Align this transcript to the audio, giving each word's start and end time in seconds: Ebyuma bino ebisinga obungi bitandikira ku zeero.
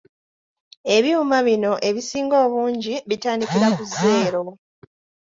Ebyuma 0.95 1.37
bino 1.47 1.71
ebisinga 1.89 2.35
obungi 2.45 2.93
bitandikira 3.09 3.67
ku 3.77 3.83
zeero. 3.95 4.41